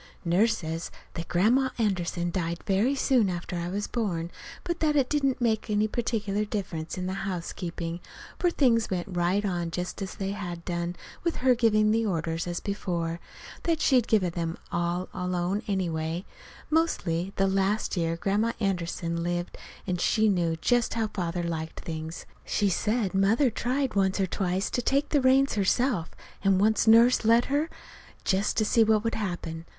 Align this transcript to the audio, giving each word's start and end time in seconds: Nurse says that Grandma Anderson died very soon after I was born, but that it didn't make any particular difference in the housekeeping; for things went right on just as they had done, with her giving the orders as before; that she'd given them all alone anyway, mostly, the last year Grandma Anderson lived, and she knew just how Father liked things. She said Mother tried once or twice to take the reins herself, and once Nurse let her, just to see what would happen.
Nurse 0.25 0.57
says 0.57 0.89
that 1.13 1.27
Grandma 1.27 1.69
Anderson 1.77 2.31
died 2.31 2.63
very 2.65 2.95
soon 2.95 3.29
after 3.29 3.55
I 3.55 3.69
was 3.69 3.85
born, 3.85 4.31
but 4.63 4.79
that 4.79 4.95
it 4.95 5.11
didn't 5.11 5.39
make 5.39 5.69
any 5.69 5.87
particular 5.87 6.43
difference 6.43 6.97
in 6.97 7.05
the 7.05 7.13
housekeeping; 7.13 7.99
for 8.39 8.49
things 8.49 8.89
went 8.89 9.05
right 9.15 9.45
on 9.45 9.69
just 9.69 10.01
as 10.01 10.15
they 10.15 10.31
had 10.31 10.65
done, 10.65 10.95
with 11.23 11.35
her 11.35 11.53
giving 11.53 11.91
the 11.91 12.03
orders 12.03 12.47
as 12.47 12.59
before; 12.59 13.19
that 13.61 13.79
she'd 13.79 14.07
given 14.07 14.31
them 14.31 14.57
all 14.71 15.07
alone 15.13 15.61
anyway, 15.67 16.25
mostly, 16.71 17.31
the 17.35 17.45
last 17.45 17.95
year 17.95 18.17
Grandma 18.17 18.53
Anderson 18.59 19.21
lived, 19.21 19.55
and 19.85 20.01
she 20.01 20.27
knew 20.29 20.55
just 20.55 20.95
how 20.95 21.09
Father 21.09 21.43
liked 21.43 21.81
things. 21.81 22.25
She 22.43 22.69
said 22.69 23.13
Mother 23.13 23.51
tried 23.51 23.93
once 23.93 24.19
or 24.19 24.25
twice 24.25 24.71
to 24.71 24.81
take 24.81 25.09
the 25.09 25.21
reins 25.21 25.53
herself, 25.53 26.09
and 26.43 26.59
once 26.59 26.87
Nurse 26.87 27.23
let 27.23 27.45
her, 27.53 27.69
just 28.25 28.57
to 28.57 28.65
see 28.65 28.83
what 28.83 29.03
would 29.03 29.13
happen. 29.13 29.65